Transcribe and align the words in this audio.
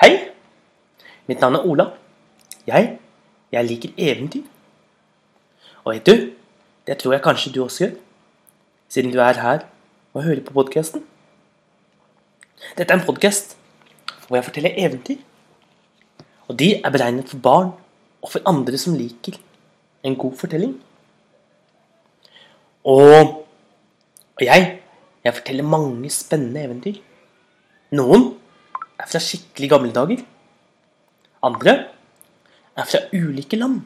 Hei, 0.00 0.14
mitt 1.28 1.42
navn 1.44 1.58
er 1.58 1.64
Ola. 1.68 1.84
Jeg, 2.64 2.94
jeg 3.52 3.66
liker 3.68 3.90
eventyr. 4.00 4.46
Og 5.84 5.90
vet 5.92 6.06
du, 6.08 6.30
det 6.88 6.96
tror 6.96 7.12
jeg 7.12 7.22
kanskje 7.26 7.52
du 7.52 7.58
også 7.66 7.82
gjør, 7.84 7.92
siden 8.88 9.12
du 9.12 9.18
er 9.20 9.42
her 9.42 9.66
og 10.14 10.24
hører 10.24 10.40
på 10.46 10.56
podkasten. 10.56 11.04
Dette 12.78 12.88
er 12.88 12.96
en 12.96 13.04
podkast 13.04 13.58
hvor 14.24 14.38
jeg 14.38 14.48
forteller 14.48 14.80
eventyr. 14.86 15.20
Og 16.48 16.56
de 16.56 16.70
er 16.80 16.96
beregnet 16.96 17.28
for 17.28 17.44
barn 17.44 17.70
og 18.24 18.32
for 18.32 18.48
andre 18.48 18.80
som 18.80 18.96
liker 18.96 19.36
en 20.00 20.16
god 20.16 20.40
fortelling. 20.40 20.78
Og, 22.88 23.44
og 24.32 24.48
jeg, 24.48 24.78
jeg 25.24 25.40
forteller 25.42 25.72
mange 25.76 26.08
spennende 26.08 26.64
eventyr. 26.70 27.04
Noen 27.92 28.30
er 29.00 29.08
fra 29.08 29.22
skikkelig 29.22 29.70
gamle 29.72 29.92
dager. 29.96 30.22
Andre 31.42 31.76
er 32.76 32.88
fra 32.88 33.02
ulike 33.16 33.56
land. 33.56 33.80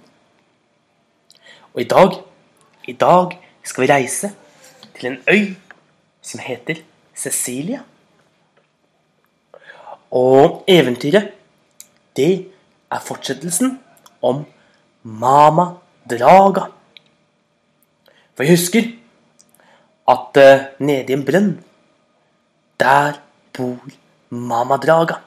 Og 1.74 1.82
i 1.82 1.88
dag, 1.90 2.18
i 2.88 2.94
dag 2.98 3.38
skal 3.64 3.84
vi 3.84 3.92
reise 3.92 4.30
til 4.94 5.10
en 5.10 5.18
øy 5.30 5.54
som 6.22 6.42
heter 6.42 6.82
Cecilia. 7.16 7.82
Og 10.10 10.64
eventyret, 10.70 11.32
det 12.16 12.50
er 12.90 13.02
fortsettelsen 13.02 13.78
om 14.22 14.44
Mama 15.02 15.66
Draga. 16.10 16.68
For 18.34 18.46
jeg 18.46 18.54
husker 18.54 18.86
at 20.10 20.38
uh, 20.38 20.64
nede 20.78 21.10
i 21.10 21.16
en 21.16 21.24
brønn, 21.26 21.52
der 22.80 23.18
bor 23.54 23.78
Mama 24.34 24.76
Draga. 24.76 25.20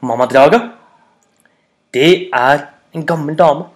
Mama 0.00 0.26
Draga, 0.26 0.60
det 1.92 2.30
er 2.32 2.62
en 2.96 3.04
gammel 3.06 3.36
dame 3.36 3.66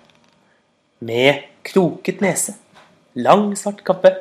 med 1.00 1.42
kroket 1.66 2.22
nese, 2.24 2.54
lang, 3.14 3.50
svart 3.58 3.82
kappe. 3.84 4.14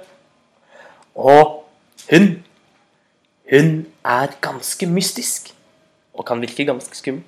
Og 1.16 1.64
hun, 2.10 2.28
hun 3.48 3.72
er 4.04 4.36
ganske 4.44 4.92
mystisk 4.92 5.54
og 6.14 6.28
kan 6.28 6.44
virke 6.44 6.68
ganske 6.68 6.98
skummel. 6.98 7.24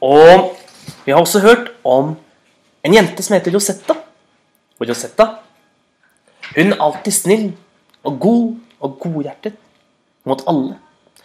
Og 0.00 0.56
vi 1.04 1.12
har 1.12 1.20
også 1.20 1.44
hørt 1.44 1.72
om 1.84 2.14
en 2.84 2.94
jente 2.94 3.22
som 3.22 3.36
heter 3.36 3.52
Rosetta. 3.52 4.00
Og 4.78 4.88
Rosetta 4.88 5.32
hun 6.54 6.72
er 6.72 6.80
alltid 6.80 7.12
snill 7.12 7.48
og 8.06 8.20
god 8.22 8.44
og 8.80 9.00
godhjertet 9.02 9.58
mot 10.24 10.42
alle. 10.50 10.78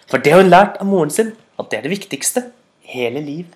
For 0.07 0.21
det 0.21 0.33
har 0.33 0.43
hun 0.43 0.51
lært 0.51 0.77
av 0.81 0.89
moren 0.89 1.13
sin 1.13 1.33
at 1.59 1.69
det 1.69 1.79
er 1.79 1.85
det 1.87 1.93
viktigste 1.95 2.45
i 2.83 2.97
hele 2.97 3.21
livet. 3.23 3.55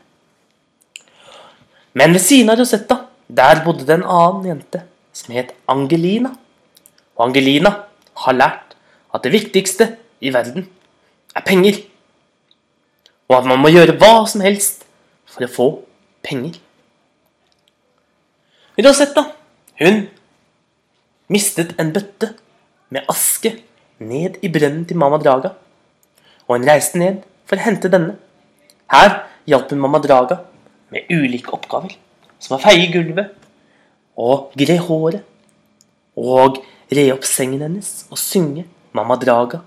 Men 1.98 2.14
ved 2.14 2.22
siden 2.22 2.50
av 2.54 2.60
Rosetta 2.60 3.02
der 3.28 3.64
bodde 3.66 3.86
det 3.88 3.98
en 3.98 4.08
annen 4.08 4.46
jente 4.48 4.84
som 5.14 5.34
het 5.36 5.54
Angelina. 5.68 6.32
Og 7.18 7.30
Angelina 7.30 7.74
har 8.24 8.38
lært 8.38 8.76
at 9.14 9.24
det 9.26 9.34
viktigste 9.34 9.90
i 10.22 10.32
verden 10.34 10.68
er 11.36 11.46
penger. 11.46 11.82
Og 13.28 13.40
at 13.40 13.50
man 13.50 13.60
må 13.62 13.74
gjøre 13.74 13.98
hva 14.00 14.26
som 14.30 14.46
helst 14.46 14.86
for 15.28 15.46
å 15.46 15.52
få 15.52 15.68
penger. 16.26 16.56
Rosetta, 18.78 19.24
hun 19.82 20.06
mistet 21.34 21.74
en 21.82 21.90
bøtte 21.96 22.36
med 22.94 23.10
aske 23.10 23.56
ned 24.00 24.38
i 24.42 24.52
brønnen 24.52 24.86
til 24.88 24.98
Mamma 25.00 25.20
Draga. 25.22 25.54
Og 26.48 26.58
hun 26.58 26.68
reiste 26.68 27.00
ned 27.00 27.24
for 27.48 27.58
å 27.58 27.66
hente 27.66 27.92
denne. 27.92 28.16
Her 28.92 29.24
hjalp 29.50 29.72
hun 29.74 29.82
Mamma 29.84 30.02
Draga 30.04 30.42
med 30.94 31.10
ulike 31.12 31.52
oppgaver, 31.56 31.98
som 32.40 32.56
å 32.56 32.62
feie 32.64 32.88
gulvet 32.94 33.34
og 34.18 34.54
gre 34.58 34.78
håret 34.82 35.26
og 36.18 36.62
re 36.94 37.10
opp 37.14 37.28
sengen 37.28 37.66
hennes 37.66 37.92
og 38.10 38.20
synge 38.22 38.66
Mamma 38.96 39.18
Draga 39.20 39.62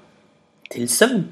til 0.73 0.89
søvn. 0.91 1.27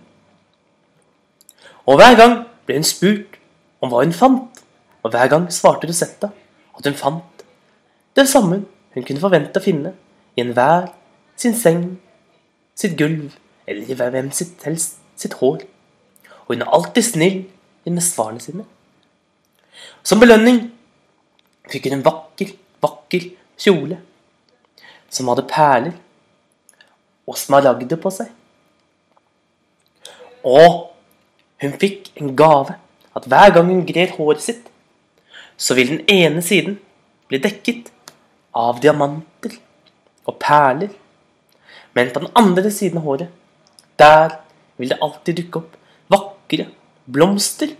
Og 1.88 1.96
hver 1.96 2.18
gang 2.18 2.36
ble 2.68 2.76
hun 2.78 2.86
spurt 2.86 3.38
om 3.80 3.90
hva 3.90 4.02
hun 4.04 4.12
fant, 4.12 4.62
og 5.02 5.14
hver 5.14 5.30
gang 5.30 5.46
svarte 5.54 5.88
Rosetta 5.88 6.28
at 6.76 6.86
hun 6.86 6.98
fant 6.98 7.44
det 8.18 8.26
samme 8.28 8.64
hun 8.94 9.04
kunne 9.06 9.22
forvente 9.22 9.60
å 9.60 9.62
finne 9.62 9.92
i 10.34 10.42
enhver 10.42 10.88
sin 11.38 11.54
seng, 11.54 11.98
sitt 12.78 12.96
gulv 12.98 13.34
eller 13.68 13.90
i 13.90 13.96
hvem 13.98 14.30
sitt 14.34 14.64
helst 14.66 14.98
sitt 15.18 15.38
hår. 15.40 15.64
Og 16.46 16.54
hun 16.54 16.64
er 16.64 16.74
alltid 16.74 17.04
snill 17.04 17.38
med 17.88 18.04
svarene 18.04 18.40
sine. 18.40 18.64
Som 20.04 20.20
belønning 20.20 20.60
fikk 21.72 21.88
hun 21.88 21.98
en 21.98 22.04
vakker, 22.04 22.52
vakker 22.84 23.30
kjole 23.58 23.98
som 25.12 25.28
hadde 25.32 25.46
perler 25.48 25.96
og 27.28 27.38
smaragder 27.40 28.00
på 28.00 28.12
seg. 28.12 28.28
Og 30.44 30.92
hun 31.62 31.74
fikk 31.80 32.12
en 32.20 32.34
gave 32.38 32.76
at 33.18 33.26
hver 33.28 33.54
gang 33.56 33.70
hun 33.72 33.86
grer 33.88 34.14
håret 34.16 34.44
sitt, 34.44 34.62
så 35.56 35.74
vil 35.74 35.90
den 35.90 36.04
ene 36.12 36.42
siden 36.44 36.78
bli 37.28 37.40
dekket 37.42 37.90
av 38.56 38.78
diamanter 38.82 39.56
og 40.28 40.38
perler. 40.40 40.92
Men 41.98 42.12
på 42.14 42.22
den 42.22 42.30
andre 42.38 42.70
siden 42.70 43.00
av 43.00 43.08
håret, 43.08 43.30
der 43.98 44.38
vil 44.78 44.92
det 44.92 45.00
alltid 45.02 45.40
dukke 45.40 45.62
opp 45.64 45.72
vakre 46.14 46.68
blomster, 47.10 47.72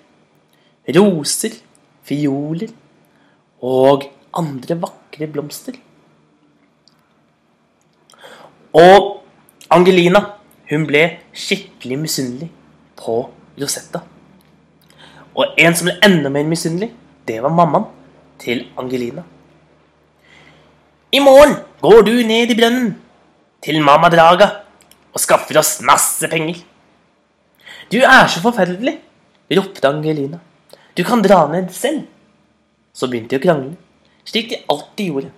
roser, 0.97 1.55
fioler 2.03 2.73
og 3.63 4.09
andre 4.35 4.81
vakre 4.83 5.31
blomster. 5.31 5.79
Og 8.75 9.15
Angelina 9.71 10.25
hun 10.69 10.85
ble 10.89 11.05
skikkelig 11.33 12.03
misunnelig 12.03 12.51
på 12.99 13.21
Rosetta. 13.61 14.03
Og 15.39 15.55
en 15.63 15.77
som 15.79 15.87
ble 15.87 15.99
enda 16.05 16.33
mer 16.33 16.49
misunnelig, 16.49 16.91
det 17.29 17.39
var 17.45 17.55
mammaen 17.55 17.87
til 18.43 18.67
Angelina. 18.81 19.23
I 21.15 21.23
morgen 21.23 21.55
går 21.81 22.03
du 22.03 22.17
ned 22.27 22.51
i 22.51 22.57
brønnen 22.59 22.97
til 23.65 23.81
mamma 23.85 24.11
Draga 24.13 24.49
og 25.15 25.23
skaffer 25.23 25.59
oss 25.61 25.79
masse 25.87 26.29
penger. 26.31 26.61
Du 27.91 27.99
er 28.03 28.29
så 28.31 28.43
forferdelig, 28.45 28.99
ropte 29.57 29.89
Angelina. 29.89 30.41
Du 30.97 31.05
kan 31.07 31.23
dra 31.25 31.45
ned 31.51 31.71
selv. 31.75 32.07
Så 32.93 33.07
begynte 33.07 33.37
de 33.37 33.39
å 33.39 33.43
krangle, 33.45 33.77
slik 34.27 34.49
de 34.51 34.63
alltid 34.73 35.13
gjorde. 35.13 35.29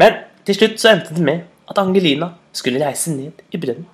Men 0.00 0.22
til 0.46 0.56
slutt 0.56 0.80
så 0.80 0.94
endte 0.94 1.16
det 1.16 1.24
med 1.24 1.44
at 1.68 1.80
Angelina 1.80 2.30
skulle 2.56 2.80
reise 2.80 3.12
ned 3.12 3.42
i 3.52 3.60
brønnen. 3.60 3.84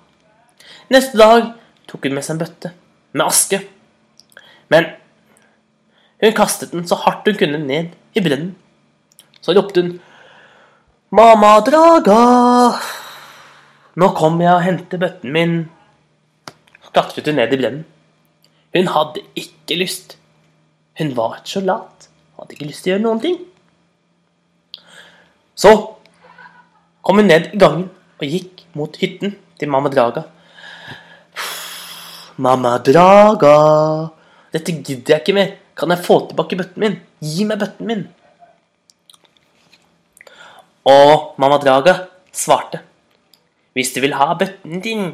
Neste 0.91 1.19
dag 1.19 1.51
tok 1.89 2.07
hun 2.07 2.15
med 2.15 2.25
seg 2.25 2.37
en 2.37 2.41
bøtte 2.41 2.71
med 3.11 3.25
aske. 3.25 3.59
Men 4.71 4.87
hun 6.23 6.35
kastet 6.37 6.71
den 6.71 6.87
så 6.87 6.97
hardt 7.03 7.27
hun 7.27 7.39
kunne 7.39 7.59
ned 7.63 7.91
i 8.15 8.23
brønnen. 8.23 8.55
Så 9.41 9.55
ropte 9.57 9.83
hun 9.83 9.93
Mamma 11.11 11.57
Draga! 11.59 12.19
Nå 13.99 14.07
kommer 14.15 14.45
jeg 14.45 14.51
og 14.55 14.61
henter 14.63 14.99
bøtten 15.01 15.33
min. 15.35 15.55
Så 16.85 16.93
klatret 16.95 17.25
hun 17.27 17.35
ned 17.35 17.51
i 17.51 17.57
brønnen. 17.59 17.81
Hun 18.71 18.87
hadde 18.93 19.23
ikke 19.35 19.75
lyst. 19.81 20.15
Hun 21.01 21.11
var 21.17 21.41
så 21.43 21.59
lat. 21.65 22.07
Hadde 22.39 22.55
ikke 22.55 22.69
lyst 22.69 22.85
til 22.85 22.93
å 22.93 22.95
gjøre 22.95 23.03
noen 23.03 23.19
ting. 23.25 23.35
Så 25.51 25.73
kom 27.03 27.19
hun 27.19 27.27
ned 27.27 27.51
i 27.51 27.59
gangen 27.59 27.89
og 27.91 28.25
gikk 28.31 28.63
mot 28.79 28.95
hytten 29.03 29.35
til 29.59 29.73
mamma 29.75 29.91
Draga. 29.91 30.23
Mamma 32.39 32.77
Draga, 32.87 33.57
dette 34.55 34.79
gidder 34.79 35.17
jeg 35.17 35.25
ikke 35.25 35.39
mer. 35.41 35.53
Kan 35.75 35.91
jeg 35.91 36.07
få 36.07 36.21
tilbake 36.31 36.63
bøtten 36.63 36.87
min? 36.87 36.99
Gi 37.19 37.51
meg 37.51 37.59
bøtten 37.59 37.91
min. 37.91 38.07
Og 40.89 41.35
mamma 41.37 41.59
Draga 41.61 41.93
svarte. 42.33 42.79
Hvis 43.73 43.93
du 43.93 44.01
vil 44.01 44.15
ha 44.17 44.33
bøtten 44.33 44.81
din, 44.81 45.11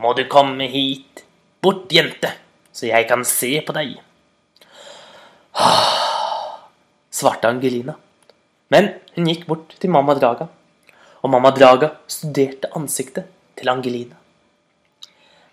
må 0.00 0.14
du 0.16 0.24
komme 0.28 0.66
hit. 0.72 1.24
Bort, 1.60 1.92
jente, 1.92 2.30
så 2.72 2.86
jeg 2.88 3.04
kan 3.08 3.24
se 3.28 3.50
på 3.60 3.74
deg. 3.76 3.98
Svarte 7.20 7.50
Angelina. 7.50 7.98
Men 8.72 8.94
hun 9.16 9.28
gikk 9.28 9.44
bort 9.50 9.74
til 9.82 9.92
mamma 9.92 10.14
Draga, 10.16 10.46
og 11.20 11.30
mamma 11.30 11.50
Draga 11.52 11.90
studerte 12.08 12.70
ansiktet 12.78 13.28
til 13.60 13.68
Angelina. 13.68 14.16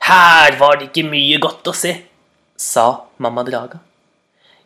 Her 0.07 0.55
var 0.61 0.77
det 0.77 0.87
ikke 0.87 1.09
mye 1.09 1.41
godt 1.43 1.67
å 1.67 1.75
se, 1.75 1.91
sa 2.55 2.85
mamma 3.19 3.43
Draga. 3.43 3.81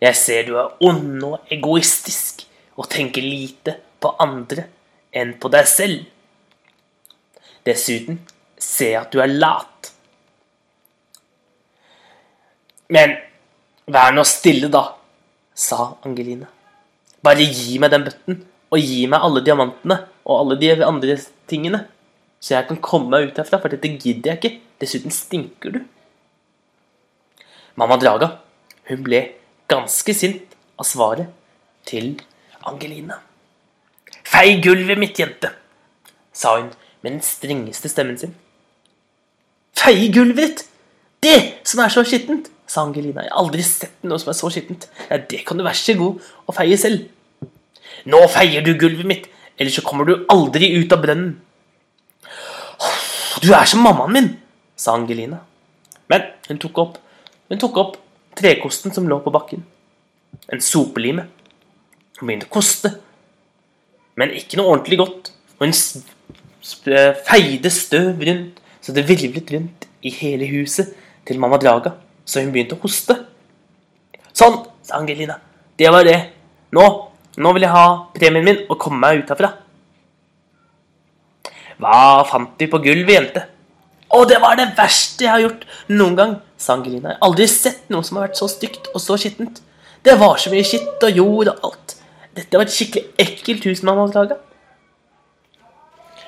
Jeg 0.02 0.18
ser 0.20 0.46
du 0.46 0.60
er 0.62 0.78
ond 0.86 1.26
og 1.26 1.50
egoistisk 1.54 2.46
og 2.78 2.90
tenker 2.92 3.26
lite 3.26 3.80
på 4.02 4.14
andre 4.22 4.68
enn 5.12 5.36
på 5.40 5.52
deg 5.54 5.68
selv. 5.70 6.06
Dessuten 7.68 8.22
se 8.62 8.92
at 8.98 9.12
du 9.14 9.22
er 9.22 9.32
lat. 9.32 9.92
Men 12.92 13.16
vær 13.92 14.12
nå 14.16 14.24
stille, 14.28 14.68
da, 14.72 14.84
sa 15.56 15.94
Angeline. 16.08 16.50
Bare 17.24 17.46
gi 17.46 17.78
meg 17.80 17.94
den 17.94 18.06
bøtten, 18.08 18.42
og 18.72 18.80
gi 18.80 19.06
meg 19.12 19.24
alle 19.24 19.44
diamantene 19.46 19.98
og 20.26 20.38
alle 20.38 20.58
de 20.60 20.72
andre 20.86 21.18
tingene, 21.50 21.84
så 22.42 22.56
jeg 22.56 22.68
kan 22.70 22.80
komme 22.82 23.12
meg 23.12 23.30
ut 23.30 23.42
herfra, 23.42 23.60
for 23.62 23.72
dette 23.72 23.90
gidder 24.02 24.34
jeg 24.34 24.40
ikke. 24.40 24.54
Dessuten 24.82 25.14
stinker 25.14 25.76
du. 25.76 25.82
Mamma 27.78 28.00
Draga, 28.02 28.34
hun 28.90 29.04
ble 29.06 29.22
ganske 29.70 30.16
sint 30.18 30.56
av 30.82 30.88
svaret 30.90 31.30
til 31.88 32.16
Angelina. 32.68 33.22
Fei 34.32 34.62
gulvet 34.64 35.00
mitt, 35.00 35.20
jente, 35.20 35.50
sa 36.32 36.56
hun 36.56 36.70
med 37.04 37.18
den 37.18 37.24
strengeste 37.26 37.90
stemmen 37.92 38.18
sin. 38.20 38.36
Fei 39.76 40.08
gulvet 40.14 40.46
ditt! 40.46 40.68
Det 41.22 41.38
som 41.68 41.84
er 41.84 41.92
så 41.94 42.02
skittent, 42.08 42.48
sa 42.66 42.82
Angelina. 42.82 43.22
Jeg 43.22 43.30
har 43.30 43.42
aldri 43.44 43.62
sett 43.66 44.08
noe 44.08 44.18
som 44.22 44.32
er 44.32 44.38
så 44.40 44.50
skittent. 44.50 44.88
Ja, 45.10 45.20
det 45.20 45.44
kan 45.46 45.60
du 45.60 45.66
være 45.66 45.78
så 45.78 45.94
god 46.00 46.24
å 46.50 46.56
feie 46.56 46.78
selv. 46.82 47.04
Nå 48.10 48.22
feier 48.32 48.64
du 48.66 48.72
gulvet 48.80 49.06
mitt, 49.06 49.28
ellers 49.60 49.78
så 49.78 49.84
kommer 49.86 50.08
du 50.08 50.24
aldri 50.34 50.72
ut 50.80 50.96
av 50.96 51.04
brønnen. 51.04 51.36
Du 53.44 53.52
er 53.54 53.68
som 53.70 53.84
mammaen 53.86 54.16
min, 54.16 54.32
sa 54.80 54.96
Angelina. 54.96 55.44
Men 56.10 56.32
hun 56.48 56.64
tok 56.64 56.82
opp, 56.82 56.98
hun 57.52 57.62
tok 57.62 57.78
opp 57.84 58.00
trekosten 58.40 58.96
som 58.96 59.12
lå 59.12 59.20
på 59.22 59.34
bakken. 59.34 59.68
En 60.50 60.64
sopelime. 60.64 61.28
Hun 62.18 62.28
begynte 62.32 62.50
å 62.50 62.56
koste. 62.56 62.96
Men 64.20 64.34
ikke 64.36 64.60
noe 64.60 64.74
ordentlig 64.74 65.00
godt. 65.02 65.32
Hun 65.62 65.74
feide 67.28 67.72
støv 67.74 68.22
rundt, 68.28 68.60
så 68.82 68.94
det 68.96 69.08
virvlet 69.08 69.54
rundt 69.54 69.88
i 70.02 70.12
hele 70.14 70.48
huset 70.50 70.96
til 71.28 71.40
mamma 71.40 71.60
Draga, 71.62 71.94
så 72.26 72.42
hun 72.42 72.52
begynte 72.54 72.78
å 72.78 72.82
hoste. 72.82 73.18
Sånn, 74.34 74.58
sa 74.86 74.98
Angelina. 74.98 75.38
Det 75.78 75.90
var 75.94 76.06
det. 76.08 76.18
Nå, 76.74 76.86
nå 77.38 77.54
vil 77.56 77.66
jeg 77.66 77.74
ha 77.76 77.86
premien 78.16 78.46
min 78.48 78.62
og 78.68 78.80
komme 78.82 79.02
meg 79.02 79.22
ut 79.22 79.34
herfra. 79.34 79.52
Hva 81.82 82.22
fant 82.30 82.62
vi 82.62 82.70
på 82.70 82.82
gulvet, 82.82 83.16
jente? 83.16 83.44
Å, 84.12 84.24
det 84.28 84.42
var 84.44 84.58
det 84.60 84.72
verste 84.78 85.26
jeg 85.26 85.32
har 85.32 85.44
gjort 85.46 85.64
noen 85.94 86.18
gang, 86.18 86.34
sa 86.60 86.76
Angelina. 86.76 87.14
Jeg 87.14 87.18
har 87.18 87.30
aldri 87.30 87.48
sett 87.50 87.88
noe 87.94 88.06
som 88.06 88.20
har 88.20 88.28
vært 88.28 88.42
så 88.42 88.50
stygt 88.52 88.92
og 88.92 89.02
så 89.02 89.18
skittent. 89.20 89.62
Det 90.04 90.18
var 90.20 90.38
så 90.42 90.52
mye 90.52 90.66
skitt 90.68 91.06
og 91.08 91.18
jord 91.18 91.52
og 91.54 91.68
alt. 91.70 91.91
Dette 92.36 92.58
var 92.58 92.68
et 92.68 92.74
skikkelig 92.74 93.10
ekkelt 93.20 93.66
hus, 93.68 93.82
mamma 93.84 94.08
Draga. 94.12 94.38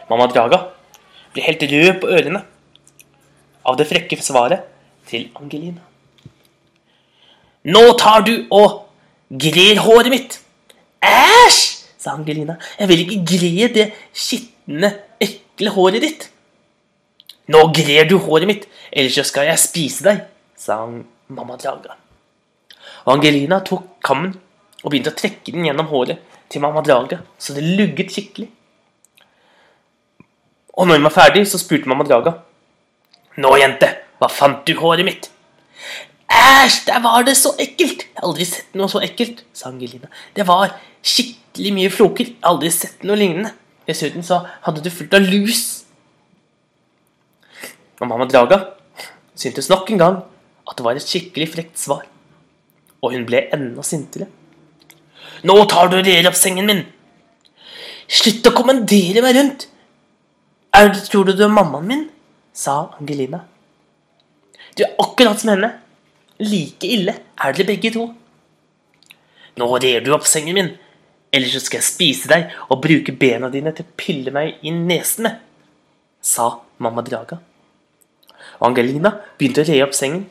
Mamma 0.10 0.28
Draga 0.32 0.60
ble 1.34 1.46
helt 1.46 1.64
rød 1.72 1.94
på 2.02 2.12
ørene 2.12 2.44
av 3.64 3.78
det 3.80 3.88
frekke 3.88 4.20
svaret 4.22 4.66
til 5.08 5.30
Angelina. 5.40 5.80
Nå 7.64 7.84
tar 8.00 8.26
du 8.28 8.34
og 8.52 8.84
grer 9.32 9.80
håret 9.80 10.12
mitt. 10.12 10.38
Æsj, 11.04 11.62
sa 11.98 12.18
Angelina. 12.18 12.58
Jeg 12.80 12.92
vil 12.92 13.06
ikke 13.06 13.24
gre 13.32 13.72
det 13.80 13.88
skitne, 14.12 14.92
ekle 15.24 15.72
håret 15.72 16.04
ditt. 16.04 16.30
Nå 17.48 17.66
grer 17.76 18.08
du 18.08 18.18
håret 18.24 18.48
mitt, 18.48 18.68
ellers 18.92 19.28
skal 19.28 19.48
jeg 19.48 19.60
spise 19.60 20.04
deg, 20.04 20.24
sa 20.60 20.84
mamma 20.84 21.56
Draga. 21.60 21.96
Og 23.06 23.18
Angelina 23.18 23.64
tok 23.64 23.88
kammen 24.04 24.36
og 24.84 24.92
begynte 24.92 25.14
å 25.14 25.18
trekke 25.18 25.54
den 25.56 25.66
gjennom 25.68 25.90
håret 25.90 26.22
til 26.52 26.62
mamma 26.64 26.84
Draga, 26.86 27.22
så 27.40 27.56
det 27.56 27.64
lugget 27.64 28.12
skikkelig. 28.14 28.50
Og 30.74 30.90
når 30.90 31.00
hun 31.00 31.08
var 31.08 31.16
ferdig, 31.16 31.46
så 31.48 31.60
spurte 31.62 31.90
mamma 31.90 32.06
Draga. 32.08 32.36
Nå, 33.42 33.54
jente, 33.62 33.90
hva 34.20 34.30
fant 34.30 34.62
du 34.68 34.76
håret 34.78 35.08
mitt? 35.08 35.30
Æsj, 36.34 36.84
der 36.88 37.02
var 37.04 37.26
det 37.26 37.36
så 37.38 37.54
ekkelt! 37.62 38.06
Jeg 38.08 38.20
har 38.20 38.28
aldri 38.28 38.46
sett 38.50 38.78
noe 38.78 38.90
så 38.90 39.02
ekkelt, 39.06 39.44
sa 39.54 39.70
Angelina. 39.70 40.10
Det 40.36 40.46
var 40.48 40.76
skikkelig 41.06 41.74
mye 41.76 41.92
floker. 41.94 42.32
Jeg 42.32 42.42
har 42.42 42.56
aldri 42.56 42.72
sett 42.74 43.06
noe 43.06 43.20
lignende. 43.20 43.54
Dessuten 43.88 44.24
så 44.26 44.42
hadde 44.64 44.84
du 44.84 44.90
fullt 44.94 45.14
av 45.18 45.26
lus. 45.28 45.64
Og 48.00 48.10
mamma 48.10 48.28
Draga 48.30 48.60
syntes 49.38 49.70
nok 49.72 49.92
en 49.94 50.02
gang 50.02 50.22
at 50.70 50.78
det 50.78 50.86
var 50.86 50.98
et 50.98 51.06
skikkelig 51.06 51.50
frekt 51.54 51.82
svar. 51.82 52.08
Og 53.04 53.14
hun 53.14 53.28
ble 53.28 53.46
enda 53.54 53.84
sintere. 53.86 54.30
Nå 55.44 55.56
tar 55.72 55.90
du 55.92 55.98
og 56.00 56.08
rer 56.08 56.28
opp 56.30 56.38
sengen 56.40 56.68
min! 56.70 56.84
Slutt 58.08 58.46
å 58.48 58.56
kommandere 58.56 59.24
meg 59.26 59.38
rundt! 59.38 59.68
Er 60.74 60.90
tror 61.06 61.28
du 61.28 61.36
du 61.38 61.44
er 61.46 61.54
mammaen 61.54 61.90
min? 61.90 62.04
sa 62.54 62.94
Angelina. 63.00 63.44
Du 64.78 64.84
er 64.86 64.94
akkurat 65.02 65.40
som 65.42 65.54
henne. 65.54 65.70
Like 66.42 66.88
ille 66.90 67.16
er 67.38 67.56
dere 67.56 67.68
begge 67.68 67.92
to. 67.94 68.08
Nå 69.58 69.70
rer 69.78 70.02
du 70.06 70.12
opp 70.16 70.26
sengen 70.26 70.58
min, 70.58 70.70
ellers 71.34 71.68
skal 71.68 71.80
jeg 71.82 71.90
spise 71.90 72.30
deg 72.32 72.54
og 72.70 72.82
bruke 72.82 73.14
bena 73.14 73.52
dine 73.54 73.74
til 73.76 73.86
å 73.86 73.98
pille 74.00 74.34
meg 74.34 74.64
i 74.66 74.74
nesen 74.74 75.28
med, 75.28 75.42
sa 76.22 76.48
mamma 76.82 77.04
Draga. 77.06 77.38
Og 78.60 78.70
Angelina 78.72 79.12
begynte 79.38 79.62
å 79.62 79.68
re 79.68 79.82
opp 79.86 79.94
sengen. 79.98 80.24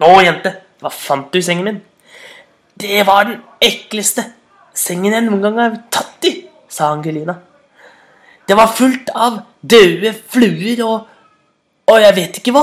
Nå, 0.00 0.08
jente, 0.24 0.54
hva 0.80 0.92
fant 0.92 1.28
du 1.32 1.40
i 1.40 1.44
sengen 1.44 1.68
min? 1.68 1.82
Det 2.80 3.02
var 3.06 3.28
den 3.28 3.40
ekleste 3.62 4.26
sengen 4.74 5.14
jeg 5.14 5.24
noen 5.26 5.42
gang 5.44 5.58
har 5.60 5.76
tatt 5.94 6.26
i, 6.26 6.32
sa 6.68 6.90
Angelina. 6.92 7.36
Det 8.44 8.56
var 8.58 8.72
fullt 8.76 9.12
av 9.14 9.42
døde 9.62 10.12
fluer 10.12 10.84
og 10.84 11.10
Og 11.84 12.00
jeg 12.00 12.14
vet 12.16 12.36
ikke 12.40 12.52
hva. 12.56 12.62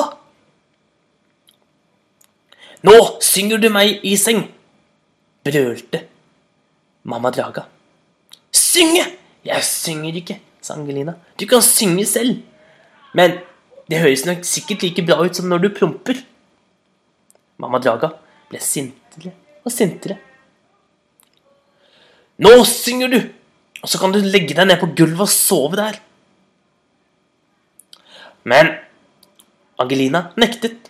Nå 2.82 2.96
synger 3.22 3.60
du 3.62 3.68
meg 3.70 4.00
i 4.02 4.16
seng, 4.18 4.40
brølte 5.46 6.00
mamma 7.06 7.30
Draga. 7.30 7.68
Synge! 8.50 9.06
Jeg 9.46 9.66
synger 9.66 10.18
ikke, 10.18 10.40
sa 10.62 10.74
Angelina. 10.74 11.14
Du 11.38 11.46
kan 11.46 11.62
synge 11.62 12.08
selv. 12.10 12.42
Men 13.14 13.38
det 13.90 14.02
høres 14.02 14.26
nok 14.26 14.42
sikkert 14.48 14.82
like 14.86 15.06
bra 15.06 15.20
ut 15.22 15.38
som 15.38 15.50
når 15.50 15.66
du 15.66 15.70
promper. 15.78 16.18
Mamma 17.62 17.78
Draga 17.78 18.16
ble 18.50 18.62
sintere 18.62 19.36
og 19.66 19.74
sintere. 19.74 20.18
Nå 22.42 22.54
synger 22.66 23.12
du! 23.12 23.20
Og 23.82 23.90
så 23.90 23.98
kan 24.02 24.14
du 24.14 24.22
legge 24.22 24.56
deg 24.58 24.68
ned 24.68 24.80
på 24.82 24.92
gulvet 24.98 25.26
og 25.26 25.34
sove 25.34 25.78
der. 25.80 25.98
Men 28.46 28.74
Angelina 29.82 30.28
nektet. 30.40 30.90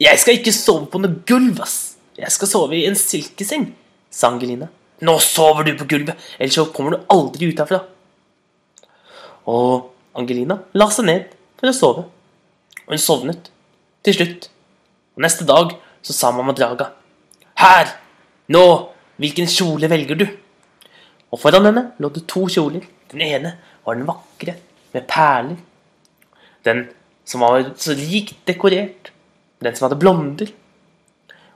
Jeg 0.00 0.18
skal 0.22 0.38
ikke 0.38 0.54
sove 0.54 0.86
på 0.90 1.00
noe 1.02 1.22
gulv, 1.28 1.58
ass. 1.62 1.96
Jeg 2.18 2.30
skal 2.34 2.50
sove 2.50 2.78
i 2.78 2.86
en 2.88 2.98
silkeseng, 2.98 3.70
sa 4.10 4.30
Angelina. 4.30 4.70
Nå 5.04 5.16
sover 5.24 5.66
du 5.66 5.74
på 5.78 5.88
gulvet, 5.90 6.18
ellers 6.38 6.58
så 6.58 6.66
kommer 6.74 6.94
du 6.94 7.10
aldri 7.12 7.50
ut 7.50 7.60
herfra. 7.60 7.82
Og 9.50 9.90
Angelina 10.18 10.60
la 10.76 10.88
seg 10.92 11.08
ned 11.08 11.36
for 11.58 11.70
å 11.70 11.76
sove. 11.76 12.06
Og 12.86 12.94
hun 12.94 13.02
sovnet 13.02 13.50
til 14.06 14.16
slutt. 14.16 14.50
Og 15.16 15.24
neste 15.26 15.46
dag 15.48 15.74
så 16.06 16.16
sa 16.16 16.32
mamma 16.34 16.54
Draga. 16.56 16.90
Her! 17.60 17.90
Nå! 18.48 18.64
Hvilken 19.20 19.48
kjole 19.52 19.88
velger 19.92 20.16
du? 20.16 20.24
Og 21.28 21.40
foran 21.42 21.66
henne 21.68 21.82
lå 22.00 22.08
det 22.14 22.22
to 22.30 22.46
kjoler. 22.48 22.86
Den 23.12 23.20
ene 23.26 23.50
var 23.84 23.98
den 23.98 24.06
vakre, 24.08 24.54
med 24.94 25.04
perler. 25.10 25.58
Den 26.64 26.86
som 27.28 27.44
var 27.44 27.66
så 27.76 27.92
rikt 27.98 28.38
dekorert. 28.48 29.10
Den 29.60 29.76
som 29.76 29.86
hadde 29.86 30.00
blonder. 30.00 30.48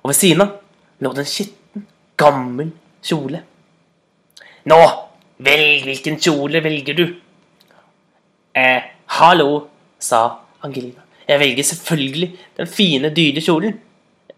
Og 0.03 0.11
ved 0.13 0.19
siden 0.19 0.45
av 0.45 0.53
lå 1.01 1.15
det 1.15 1.25
en 1.25 1.31
skitten, 1.31 1.87
gammel 2.21 2.75
kjole. 3.05 3.41
Nå, 4.69 4.81
velg 5.49 5.89
hvilken 5.89 6.21
kjole 6.21 6.61
velger 6.65 7.01
du? 7.01 7.07
Eh, 8.55 8.93
hallo, 9.17 9.49
sa 9.99 10.21
Angelina. 10.61 11.01
Jeg 11.25 11.41
velger 11.41 11.71
selvfølgelig 11.73 12.31
den 12.61 12.69
fine, 12.69 13.09
dyre 13.17 13.41
kjolen. 13.41 13.81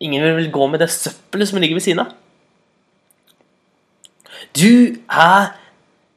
Ingen 0.00 0.22
vil 0.22 0.36
vel 0.36 0.50
gå 0.52 0.66
med 0.68 0.82
det 0.82 0.90
søppelet 0.92 1.48
som 1.48 1.60
ligger 1.60 1.78
ved 1.78 1.86
siden 1.86 2.04
av. 2.04 2.12
Du 4.56 4.96
er 5.08 5.54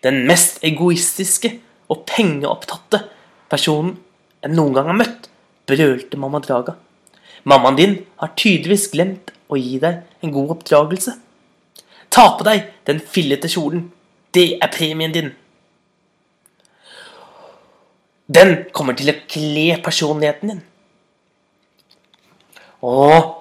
den 0.03 0.25
mest 0.27 0.61
egoistiske 0.63 1.55
og 1.91 2.05
pengeopptatte 2.07 3.01
personen 3.51 3.97
jeg 4.43 4.53
noen 4.55 4.75
gang 4.75 4.87
har 4.87 4.95
møtt, 4.95 5.27
brølte 5.67 6.19
mamma 6.19 6.39
Draga. 6.43 6.77
Mammaen 7.43 7.75
din 7.79 7.95
har 8.21 8.35
tydeligvis 8.39 8.87
glemt 8.93 9.33
å 9.51 9.59
gi 9.59 9.79
deg 9.81 10.23
en 10.23 10.31
god 10.35 10.55
oppdragelse. 10.55 11.15
Ta 12.09 12.25
på 12.37 12.45
deg 12.47 12.69
den 12.87 13.01
fillete 13.03 13.51
kjolen. 13.51 13.89
Det 14.35 14.59
er 14.61 14.71
premien 14.71 15.13
din. 15.13 15.31
Den 18.29 18.55
kommer 18.75 18.95
til 18.95 19.11
å 19.11 19.17
kle 19.27 19.67
personligheten 19.83 20.53
din. 20.53 20.63
Og 22.85 23.38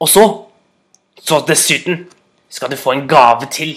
Og 0.00 0.08
så 0.08 0.46
Så 1.20 1.44
dessuten 1.44 2.06
skal 2.48 2.70
du 2.70 2.76
få 2.76 2.94
en 2.94 3.06
gave 3.08 3.46
til. 3.52 3.74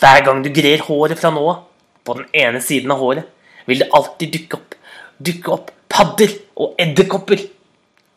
Hver 0.00 0.24
gang 0.24 0.40
du 0.42 0.48
grer 0.48 0.80
håret 0.80 1.18
fra 1.20 1.28
nå 1.30 1.42
av, 1.44 1.58
på 2.02 2.14
den 2.16 2.24
ene 2.32 2.60
siden 2.64 2.90
av 2.90 3.02
håret, 3.02 3.26
vil 3.66 3.82
det 3.82 3.90
alltid 3.92 4.32
dukke 4.32 4.56
opp, 4.56 4.74
dukke 5.20 5.52
opp 5.52 5.70
padder 5.92 6.32
og 6.56 6.78
edderkopper. 6.80 7.42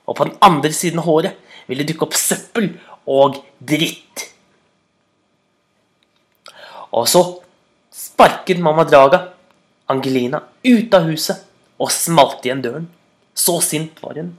Og 0.08 0.16
på 0.16 0.28
den 0.30 0.38
andre 0.42 0.72
siden 0.72 1.02
av 1.02 1.10
håret 1.10 1.36
vil 1.68 1.82
det 1.82 1.90
dukke 1.92 2.08
opp 2.08 2.16
søppel 2.16 2.70
og 3.06 3.42
dritt. 3.60 4.26
Og 6.92 7.08
så 7.12 7.24
sparket 7.92 8.64
mamma 8.64 8.88
Draga 8.88 9.26
Angelina 9.92 10.40
ut 10.64 10.96
av 10.96 11.10
huset 11.12 11.44
og 11.82 11.92
smalt 11.92 12.46
igjen 12.46 12.64
døren. 12.64 12.88
Så 13.36 13.60
sint 13.64 14.00
var 14.04 14.16
hun. 14.20 14.32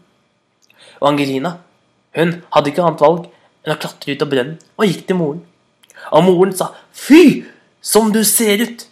Og 1.00 1.08
Angelina 1.12 1.56
hun 2.16 2.42
hadde 2.52 2.72
ikke 2.72 2.84
annet 2.84 3.02
valg 3.02 3.28
enn 3.62 3.74
å 3.74 3.80
klatre 3.80 4.14
ut 4.14 4.24
av 4.24 4.30
brønnen 4.32 4.58
og 4.76 4.88
gikk 4.88 5.06
til 5.08 5.18
moren. 5.18 5.42
Og 6.12 6.24
moren 6.26 6.54
sa 6.56 6.72
'Fy, 6.92 7.44
som 7.80 8.12
du 8.12 8.24
ser 8.24 8.58
ut'. 8.58 8.86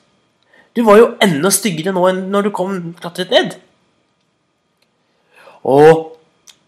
Du 0.76 0.82
var 0.84 0.96
jo 0.96 1.16
enda 1.20 1.50
styggere 1.50 1.92
nå 1.92 2.06
enn 2.08 2.30
når 2.30 2.42
du 2.42 2.50
kom 2.50 2.94
klatret 3.00 3.30
ned. 3.30 3.58
Og 5.64 6.16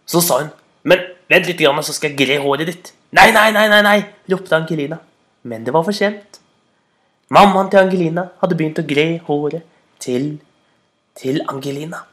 så 0.06 0.20
sa 0.20 0.40
hun 0.40 0.50
'Men 0.84 0.98
vent 1.28 1.46
litt, 1.46 1.58
grann, 1.58 1.82
så 1.82 1.92
skal 1.92 2.10
jeg 2.10 2.18
gre 2.18 2.38
håret 2.38 2.66
ditt'. 2.66 2.92
'Nei, 3.12 3.30
nei, 3.32 3.50
nei', 3.52 3.68
nei, 3.68 3.82
nei, 3.82 4.04
ropte 4.28 4.56
Angelina. 4.56 4.98
Men 5.42 5.64
det 5.64 5.72
var 5.72 5.82
for 5.82 5.92
sent. 5.92 6.40
Mammaen 7.30 7.70
til 7.70 7.78
Angelina 7.78 8.28
hadde 8.40 8.56
begynt 8.56 8.78
å 8.78 8.86
gre 8.86 9.18
håret 9.26 9.62
til, 9.98 10.40
til 11.16 11.40
Angelina. 11.48 12.04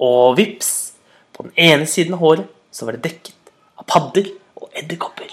Og 0.00 0.36
vips, 0.36 0.92
på 1.32 1.42
den 1.42 1.52
ene 1.56 1.86
siden 1.86 2.14
av 2.14 2.20
håret 2.20 2.46
så 2.72 2.86
var 2.86 2.96
det 2.96 3.04
dekket 3.04 3.39
av 3.80 3.86
padder 3.88 4.30
og 4.60 4.70
edderkopper. 4.76 5.30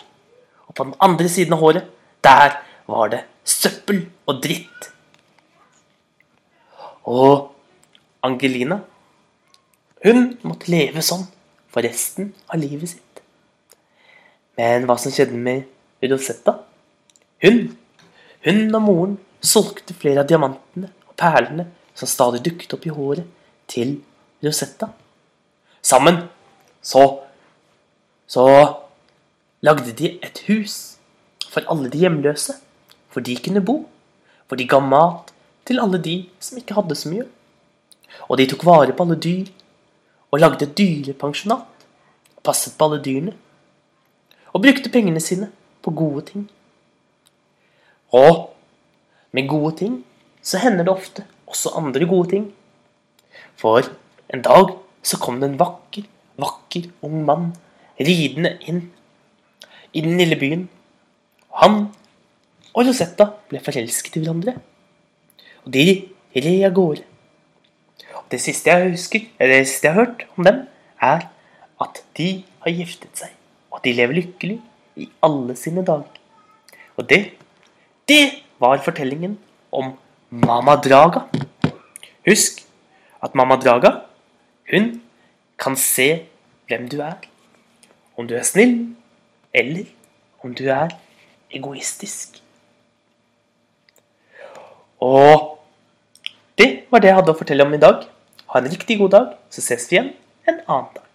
Og 0.67 0.75
på 0.75 0.87
den 0.87 0.97
andre 1.03 1.29
siden 1.31 1.55
av 1.55 1.63
håret, 1.63 1.87
der 2.23 2.59
var 2.87 3.11
det 3.11 3.23
søppel 3.47 4.05
og 4.27 4.41
dritt. 4.43 4.91
Og 7.07 7.51
Angelina, 8.23 8.81
hun 10.03 10.23
måtte 10.47 10.71
leve 10.71 11.03
sånn 11.05 11.25
for 11.71 11.85
resten 11.85 12.33
av 12.47 12.59
livet 12.59 12.91
sitt. 12.91 13.21
Men 14.57 14.87
hva 14.89 14.97
som 14.99 15.13
skjedde 15.13 15.37
med 15.37 15.67
Rosetta? 16.11 16.57
Hun, 17.43 17.77
hun 18.45 18.63
og 18.75 18.83
moren 18.83 19.17
solgte 19.43 19.95
flere 19.97 20.23
av 20.23 20.29
diamantene 20.29 20.89
og 21.07 21.15
perlene 21.19 21.67
som 21.97 22.09
stadig 22.09 22.41
dukket 22.45 22.73
opp 22.77 22.87
i 22.87 22.93
håret 22.93 23.29
til 23.69 23.97
Rosetta. 24.43 24.89
Sammen 25.81 26.23
så 26.81 27.03
så 28.27 28.43
lagde 29.63 29.93
de 29.95 30.17
et 30.21 30.43
hus 30.47 30.97
for 31.47 31.63
alle 31.71 31.89
de 31.89 32.01
hjemløse, 32.03 32.53
for 33.09 33.23
de 33.23 33.37
kunne 33.39 33.63
bo. 33.63 33.85
For 34.47 34.59
de 34.59 34.67
ga 34.67 34.79
mat 34.83 35.31
til 35.67 35.79
alle 35.83 35.99
de 36.03 36.17
som 36.39 36.59
ikke 36.59 36.75
hadde 36.77 36.95
så 36.95 37.11
mye. 37.11 37.25
Og 38.27 38.37
de 38.39 38.47
tok 38.47 38.65
vare 38.67 38.95
på 38.95 39.03
alle 39.03 39.19
dyr, 39.19 39.47
og 40.31 40.39
lagde 40.39 40.67
et 40.67 40.75
dyrepensjonat. 40.77 41.87
Og 42.37 42.43
passet 42.43 42.75
på 42.77 42.87
alle 42.87 43.01
dyrene. 43.03 43.33
Og 44.53 44.63
brukte 44.63 44.91
pengene 44.91 45.23
sine 45.23 45.49
på 45.83 45.91
gode 45.95 46.25
ting. 46.31 46.47
Og 48.15 48.53
med 49.31 49.47
gode 49.47 49.75
ting 49.83 49.97
så 50.41 50.59
hender 50.63 50.87
det 50.87 50.93
ofte 50.93 51.25
også 51.47 51.75
andre 51.79 52.07
gode 52.07 52.29
ting. 52.31 52.45
For 53.55 53.83
en 54.33 54.43
dag 54.43 54.75
så 55.03 55.19
kom 55.19 55.39
det 55.39 55.51
en 55.51 55.59
vakker, 55.59 56.03
vakker 56.39 56.91
ung 57.03 57.23
mann 57.27 57.51
ridende 57.99 58.57
inn 58.69 58.81
i 59.93 60.03
den 60.05 60.17
lille 60.19 60.37
byen. 60.39 60.67
Han 61.61 61.87
og 62.77 62.85
Rosetta 62.85 63.31
ble 63.49 63.61
forelsket 63.63 64.19
i 64.19 64.21
hverandre. 64.21 64.53
Og 65.65 65.73
de 65.73 65.85
red 66.35 66.65
av 66.67 66.75
gårde. 66.77 67.05
Det 68.27 68.39
siste 68.43 68.69
jeg 68.69 68.91
husker, 68.91 69.23
eller 69.39 69.61
det 69.61 69.69
siste 69.69 69.87
jeg 69.87 69.95
har 69.95 70.03
hørt 70.03 70.25
om 70.35 70.45
dem, 70.45 70.59
er 71.01 71.27
at 71.81 72.01
de 72.19 72.29
har 72.65 72.75
giftet 72.75 73.17
seg. 73.17 73.31
Og 73.71 73.79
at 73.79 73.87
de 73.87 73.95
lever 73.97 74.19
lykkelig 74.19 74.57
i 74.99 75.07
alle 75.23 75.55
sine 75.57 75.83
dager. 75.87 76.19
Og 76.97 77.07
det, 77.09 77.21
det 78.09 78.43
var 78.61 78.81
fortellingen 78.85 79.37
om 79.71 79.93
Mama 80.29 80.75
Draga. 80.81 81.25
Husk 82.27 82.61
at 83.23 83.35
Mama 83.35 83.57
Draga, 83.61 83.93
hun 84.71 84.99
kan 85.57 85.77
se 85.79 86.27
hvem 86.67 86.89
du 86.91 86.99
er. 87.01 87.17
Om 88.17 88.27
du 88.27 88.35
er 88.35 88.45
snill, 88.47 88.95
eller 89.53 89.85
om 90.43 90.53
du 90.57 90.65
er 90.73 90.93
egoistisk. 91.53 92.41
Og 94.99 95.57
det 96.57 96.69
var 96.91 97.03
det 97.03 97.11
jeg 97.11 97.19
hadde 97.19 97.33
å 97.35 97.37
fortelle 97.37 97.67
om 97.67 97.75
i 97.77 97.81
dag. 97.81 98.07
Ha 98.53 98.61
en 98.61 98.71
riktig 98.71 98.97
god 99.01 99.13
dag, 99.13 99.35
så 99.53 99.61
ses 99.61 99.85
vi 99.89 99.99
igjen 99.99 100.13
en 100.49 100.63
annen 100.65 100.93
dag. 100.95 101.06